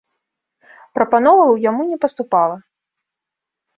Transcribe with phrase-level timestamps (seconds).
[0.99, 2.57] Прапановаў яму не паступала.